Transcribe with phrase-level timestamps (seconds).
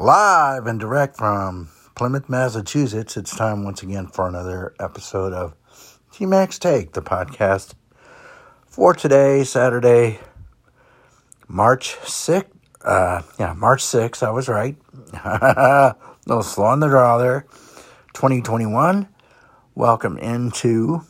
[0.00, 5.56] Live and direct from Plymouth, Massachusetts, it's time once again for another episode of
[6.12, 7.74] TMAC's Take, the podcast
[8.64, 10.20] for today, Saturday,
[11.48, 12.44] March 6th.
[12.80, 14.76] Uh, yeah, March 6th, I was right.
[16.26, 17.40] Little slow on the draw there.
[18.14, 19.08] 2021.
[19.74, 21.00] Welcome into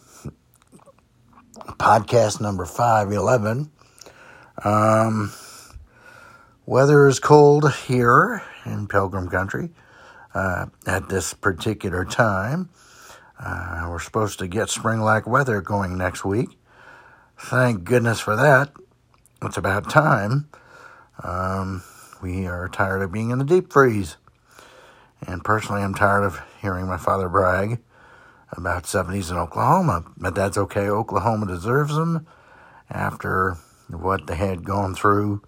[1.79, 3.71] podcast number 511.
[4.65, 5.31] Um,
[6.65, 9.71] weather is cold here in Pilgrim Country
[10.35, 12.69] uh, at this particular time.
[13.39, 16.59] Uh, we're supposed to get spring like weather going next week.
[17.39, 18.73] Thank goodness for that.
[19.43, 20.49] It's about time.
[21.23, 21.83] Um,
[22.21, 24.17] we are tired of being in the deep freeze.
[25.27, 27.79] And personally, I'm tired of hearing my father brag
[28.53, 30.05] about 70s in Oklahoma.
[30.17, 30.89] But that's okay.
[30.89, 32.27] Oklahoma deserves them
[32.91, 33.57] after
[33.89, 35.43] what they had gone through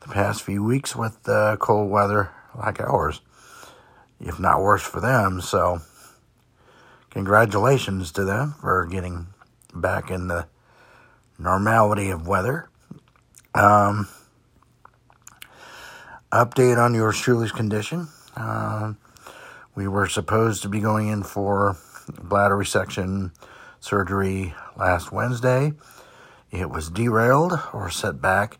[0.00, 3.20] the past few weeks with uh, cold weather like ours,
[4.20, 5.40] if not worse for them.
[5.40, 5.80] So,
[7.10, 9.28] congratulations to them for getting
[9.74, 10.46] back in the
[11.38, 12.68] normality of weather.
[13.54, 14.08] Um,
[16.32, 18.08] update on your truly's condition.
[18.36, 18.94] Uh,
[19.74, 21.76] we were supposed to be going in for
[22.22, 23.32] bladder resection
[23.80, 25.72] surgery last Wednesday.
[26.50, 28.58] It was derailed or set back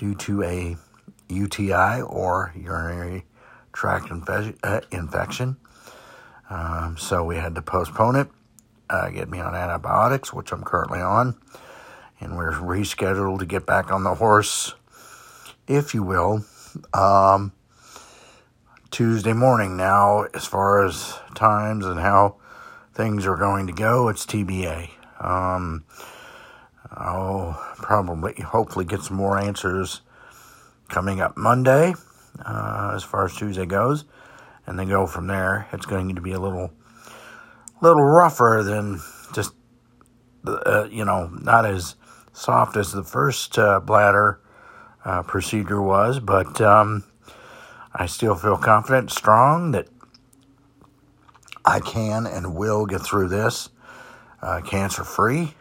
[0.00, 0.74] due to a
[1.28, 3.22] UTI or urinary
[3.70, 5.58] tract infe- uh, infection.
[6.48, 8.28] Um, so we had to postpone it,
[8.88, 11.38] uh, get me on antibiotics, which I'm currently on,
[12.18, 14.74] and we're rescheduled to get back on the horse,
[15.68, 16.46] if you will,
[16.94, 17.52] um,
[18.90, 19.76] Tuesday morning.
[19.76, 22.36] Now, as far as times and how
[22.94, 24.92] things are going to go, it's TBA.
[25.20, 25.84] Um,
[26.92, 30.02] I'll probably, hopefully, get some more answers
[30.88, 31.94] coming up Monday
[32.44, 34.04] uh, as far as Tuesday goes,
[34.66, 35.68] and then go from there.
[35.72, 36.72] It's going to be a little,
[37.80, 39.00] little rougher than
[39.32, 39.52] just,
[40.44, 41.94] uh, you know, not as
[42.32, 44.40] soft as the first uh, bladder
[45.04, 47.04] uh, procedure was, but um,
[47.94, 49.88] I still feel confident, strong that
[51.64, 53.68] I can and will get through this
[54.42, 55.54] uh, cancer free.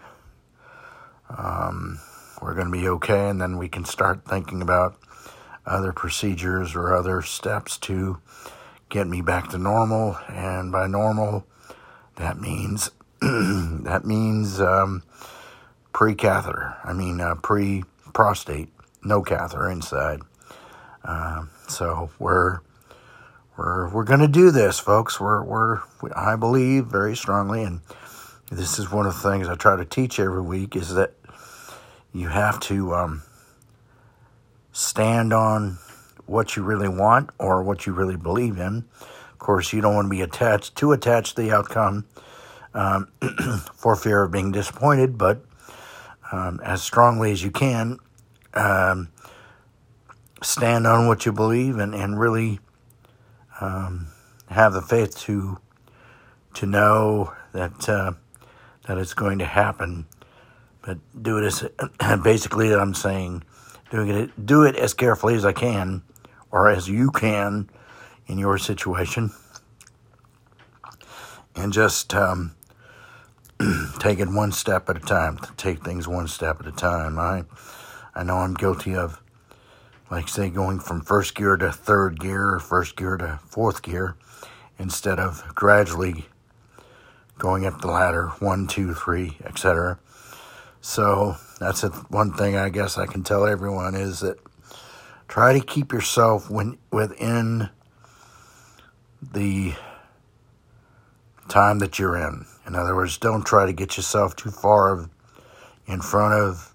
[1.36, 2.00] Um,
[2.42, 4.98] we're going to be okay, and then we can start thinking about
[5.66, 8.20] other procedures or other steps to
[8.90, 10.18] get me back to normal.
[10.28, 11.46] And by normal,
[12.16, 12.92] that means
[13.22, 15.04] that means um,
[15.94, 16.78] pre-catheter.
[16.84, 18.70] I mean uh, pre-prostate,
[19.04, 20.22] no catheter inside.
[21.04, 22.60] Uh, so we're
[23.58, 25.20] we're we're going to do this, folks.
[25.20, 25.82] We're we're
[26.16, 27.82] I believe very strongly, and
[28.50, 31.14] this is one of the things I try to teach every week is that
[32.14, 33.24] you have to um,
[34.72, 35.78] stand on
[36.26, 38.86] what you really want or what you really believe in.
[39.32, 42.06] Of course, you don't want to be attached too attached to the outcome
[42.74, 43.08] um,
[43.74, 45.44] for fear of being disappointed, but
[46.32, 47.98] um, as strongly as you can,
[48.54, 49.10] um,
[50.42, 52.60] stand on what you believe and, and really
[53.60, 54.08] um,
[54.50, 55.60] have the faith to
[56.54, 58.14] to know that uh,
[58.88, 60.06] that it's going to happen.
[60.82, 61.64] But do it as
[62.24, 63.44] basically I'm saying
[63.92, 66.04] doing it do it as carefully as I can
[66.52, 67.70] or as you can
[68.28, 69.32] in your situation.
[71.56, 72.56] And just um,
[74.00, 77.20] take it one step at a time take things one step at a time.
[77.20, 77.44] I
[78.16, 79.22] I know I'm guilty of
[80.10, 84.16] like say going from first gear to third gear or first gear to fourth gear
[84.78, 86.26] instead of gradually
[87.38, 90.00] going up the ladder one two three etc
[90.82, 94.38] so that's one thing I guess I can tell everyone is that
[95.28, 97.70] try to keep yourself when, within
[99.22, 99.74] the
[101.50, 102.46] time that you're in.
[102.66, 105.10] In other words, don't try to get yourself too far
[105.88, 106.74] in front of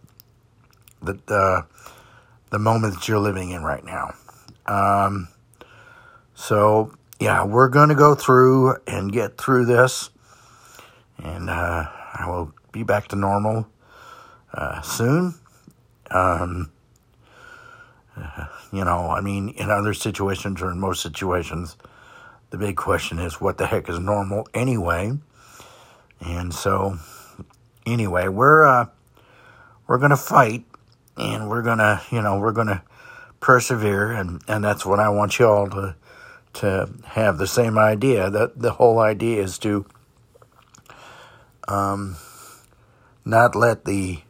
[1.01, 1.63] the uh,
[2.51, 4.15] the moment that you're living in right now.
[4.67, 5.29] Um,
[6.35, 10.11] so yeah, we're going to go through and get through this,
[11.19, 13.67] and uh, I will be back to normal
[14.55, 15.35] uh, soon.
[16.11, 16.71] Um,
[18.73, 21.77] you know, I mean, in other situations or in most situations,
[22.51, 25.13] the big question is what the heck is normal anyway?
[26.21, 26.99] And so,
[27.85, 28.87] anyway, we're uh,
[29.87, 30.65] we're gonna fight,
[31.17, 32.83] and we're gonna, you know, we're gonna
[33.41, 35.97] persevere, and and that's what I want you all to
[36.55, 38.31] to have the same idea.
[38.31, 39.85] That the whole idea is to
[41.69, 42.17] um,
[43.25, 44.21] not let the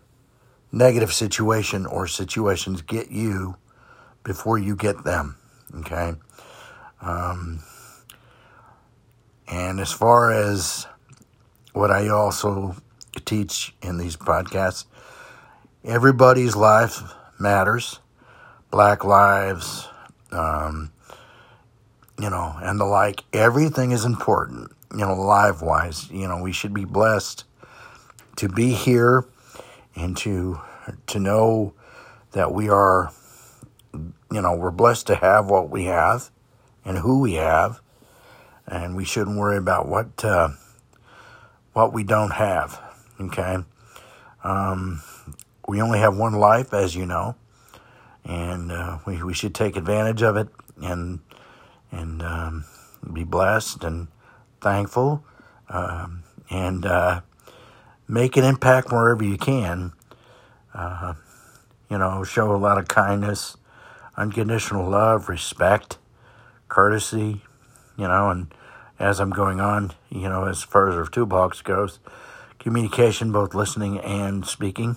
[0.75, 3.57] negative situation or situations get you
[4.25, 5.37] before you get them.
[5.77, 6.15] Okay?
[7.01, 7.63] Um,
[9.47, 10.87] and as far as
[11.73, 12.75] what I also
[13.25, 14.85] teach in these podcasts,
[15.85, 17.03] everybody's life
[17.39, 18.01] matters.
[18.71, 19.87] Black lives,
[20.33, 20.91] um,
[22.19, 23.23] you know, and the like.
[23.33, 26.11] Everything is important, you know, live wise.
[26.11, 27.45] You know, we should be blessed
[28.37, 29.25] to be here
[29.97, 30.61] and to
[31.07, 31.75] to know
[32.33, 33.13] that we are,
[33.93, 36.31] you know, we're blessed to have what we have
[36.85, 37.81] and who we have,
[38.67, 40.49] and we shouldn't worry about what uh,
[41.73, 42.81] what we don't have.
[43.21, 43.59] Okay,
[44.43, 45.03] um,
[45.69, 47.37] we only have one life, as you know,
[48.25, 50.49] and uh, we we should take advantage of it
[50.83, 51.21] and
[51.93, 52.65] and um,
[53.13, 54.09] be blessed and
[54.61, 55.25] thankful
[55.69, 57.21] um, and uh,
[58.09, 59.93] make an impact wherever you can.
[60.75, 61.15] Uh,
[61.91, 63.57] you know, show a lot of kindness,
[64.17, 65.99] unconditional love, respect,
[66.69, 67.43] courtesy,
[67.97, 68.53] you know, and
[68.99, 71.99] as I'm going on, you know, as far as our toolbox goes,
[72.59, 74.97] communication, both listening and speaking.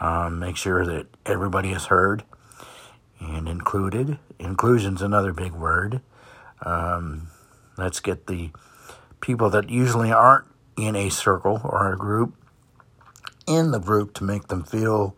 [0.00, 2.24] Um, make sure that everybody is heard
[3.20, 4.18] and included.
[4.38, 6.00] Inclusion's another big word.
[6.62, 7.28] Um,
[7.78, 8.50] let's get the
[9.20, 12.34] people that usually aren't in a circle or a group
[13.46, 15.16] in the group to make them feel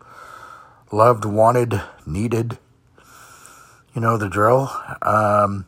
[0.91, 2.57] loved, wanted, needed.
[3.93, 4.71] You know the drill.
[5.01, 5.65] Um,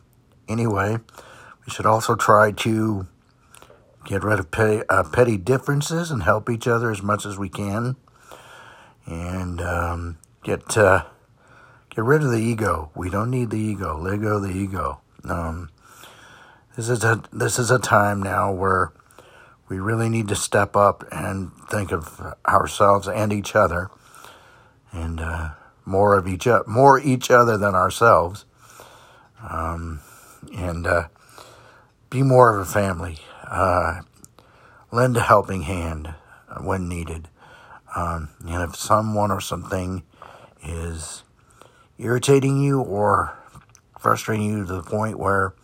[0.48, 0.98] anyway,
[1.66, 3.06] we should also try to
[4.04, 7.48] get rid of petty, uh, petty differences and help each other as much as we
[7.48, 7.96] can,
[9.06, 11.04] and um, get uh,
[11.90, 12.90] get rid of the ego.
[12.94, 13.98] We don't need the ego.
[13.98, 15.00] Let go the ego.
[15.24, 15.70] Um,
[16.76, 18.92] this is a this is a time now where
[19.72, 23.88] we really need to step up and think of ourselves and each other,
[24.92, 25.52] and uh,
[25.86, 28.44] more of each other, more each other than ourselves,
[29.48, 30.00] um,
[30.54, 31.08] and uh,
[32.10, 33.16] be more of a family.
[33.46, 34.02] Uh,
[34.90, 36.12] lend a helping hand
[36.60, 37.28] when needed.
[37.96, 40.02] Um, and if someone or something
[40.62, 41.22] is
[41.96, 43.38] irritating you or
[43.98, 45.54] frustrating you to the point where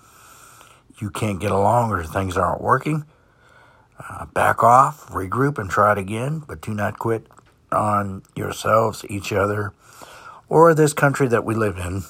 [0.98, 3.04] you can't get along or things aren't working,
[3.98, 7.26] uh, back off, regroup, and try it again, but do not quit
[7.72, 9.72] on yourselves, each other,
[10.48, 12.04] or this country that we live in.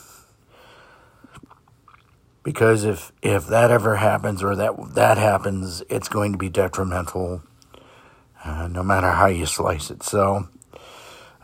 [2.42, 7.42] Because if, if that ever happens or that that happens, it's going to be detrimental,
[8.44, 10.02] uh, no matter how you slice it.
[10.02, 10.48] So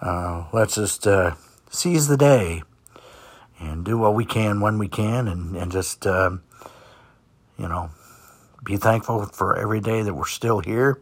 [0.01, 1.35] uh, let's just uh,
[1.71, 2.63] seize the day
[3.59, 6.43] and do what we can when we can, and and just um,
[7.59, 7.91] you know
[8.65, 11.01] be thankful for every day that we're still here.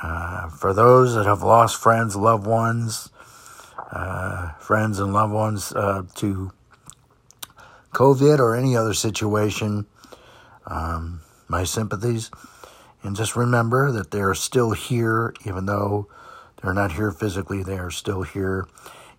[0.00, 3.10] Uh, for those that have lost friends, loved ones,
[3.90, 6.52] uh, friends and loved ones uh, to
[7.92, 9.86] COVID or any other situation,
[10.66, 12.30] um, my sympathies.
[13.02, 16.06] And just remember that they're still here, even though
[16.62, 18.68] they're not here physically, they are still here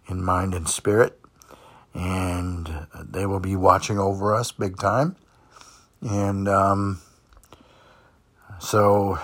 [0.08, 1.20] in mind and spirit.
[1.94, 5.18] And they will be watching over us big time.
[6.02, 7.02] And, um,
[8.62, 9.18] so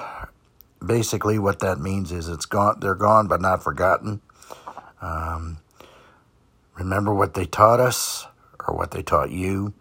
[0.84, 2.80] basically, what that means is it's gone.
[2.80, 4.22] They're gone, but not forgotten.
[5.00, 5.60] Um,
[6.74, 8.26] remember what they taught us,
[8.68, 9.74] or what they taught you,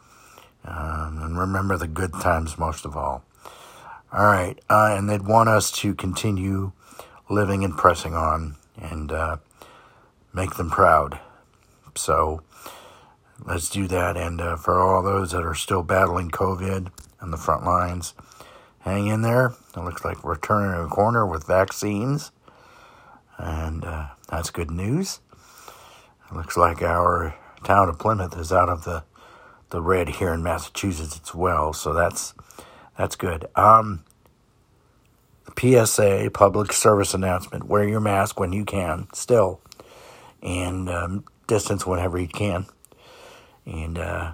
[0.62, 3.24] um, and remember the good times most of all.
[4.12, 6.72] All right, uh, and they'd want us to continue
[7.30, 9.38] living and pressing on, and uh,
[10.34, 11.18] make them proud.
[11.94, 12.42] So
[13.42, 14.18] let's do that.
[14.18, 16.92] And uh, for all those that are still battling COVID
[17.22, 18.12] on the front lines
[18.86, 19.52] hang in there.
[19.76, 22.30] It looks like we're turning a corner with vaccines,
[23.36, 25.18] and uh, that's good news.
[26.30, 29.02] It looks like our town of Plymouth is out of the
[29.70, 32.32] the red here in Massachusetts as well, so that's
[32.96, 33.46] that's good.
[33.56, 34.04] Um,
[35.58, 39.60] PSA, public service announcement: wear your mask when you can, still,
[40.40, 42.66] and um, distance whenever you can,
[43.64, 44.32] and uh,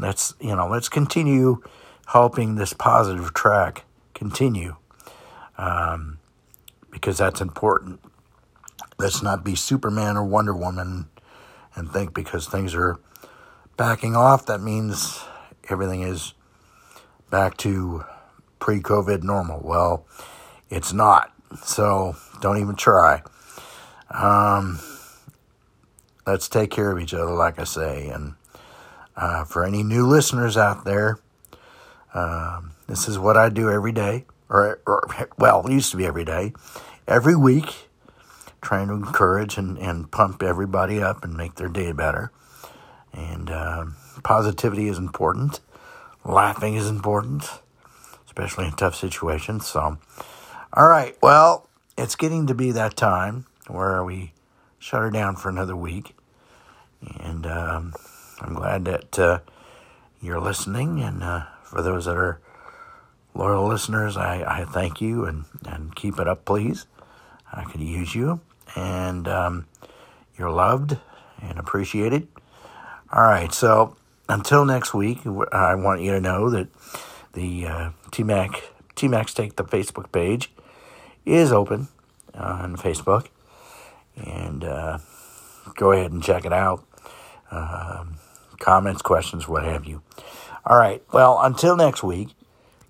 [0.00, 1.62] let's you know let's continue
[2.06, 3.84] helping this positive track
[4.22, 4.76] continue
[5.58, 6.18] um,
[6.92, 8.00] because that's important.
[8.98, 11.08] Let's not be Superman or Wonder Woman
[11.74, 13.00] and think because things are
[13.76, 15.24] backing off, that means
[15.68, 16.34] everything is
[17.30, 18.04] back to
[18.60, 19.60] pre COVID normal.
[19.64, 20.06] Well,
[20.70, 21.32] it's not.
[21.64, 23.22] So don't even try.
[24.08, 24.78] Um,
[26.26, 28.08] let's take care of each other, like I say.
[28.08, 28.34] And
[29.16, 31.18] uh, for any new listeners out there,
[32.14, 35.08] um, this is what I do every day, or, or
[35.38, 36.52] well, it used to be every day,
[37.06, 37.88] every week,
[38.60, 42.30] trying to encourage and, and pump everybody up and make their day better.
[43.12, 43.86] And uh,
[44.22, 45.60] positivity is important.
[46.24, 47.44] laughing is important,
[48.26, 49.66] especially in tough situations.
[49.66, 49.98] So,
[50.72, 51.16] all right.
[51.20, 54.32] Well, it's getting to be that time where we
[54.78, 56.14] shut her down for another week.
[57.20, 57.94] And um,
[58.40, 59.40] I'm glad that uh,
[60.20, 61.00] you're listening.
[61.00, 62.40] And uh, for those that are
[63.34, 66.86] loyal listeners, I, I thank you and, and keep it up, please.
[67.52, 68.40] I could use you.
[68.74, 69.66] And um,
[70.38, 70.96] you're loved
[71.40, 72.28] and appreciated.
[73.12, 73.52] All right.
[73.52, 73.96] So
[74.28, 75.20] until next week,
[75.52, 76.68] I want you to know that
[77.34, 78.62] the uh, TMAC,
[78.96, 80.50] TMAC's Take the Facebook page
[81.24, 81.88] is open
[82.34, 83.28] on Facebook.
[84.16, 84.98] And uh,
[85.76, 86.84] go ahead and check it out.
[87.50, 88.16] Um,
[88.58, 90.02] comments, questions, what have you.
[90.64, 91.02] All right.
[91.12, 92.28] Well, until next week,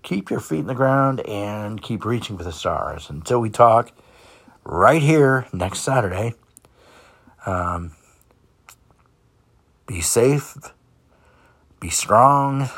[0.02, 3.08] keep your feet in the ground and keep reaching for the stars.
[3.10, 3.92] Until we talk
[4.64, 6.34] right here next Saturday,
[7.46, 7.92] um,
[9.86, 10.56] be safe,
[11.80, 12.70] be strong,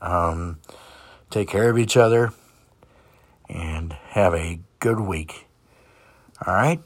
[0.00, 0.58] um,
[1.30, 2.32] take care of each other,
[3.48, 5.46] and have a good week.
[6.46, 6.80] All right?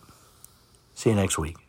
[0.94, 1.61] See you next week.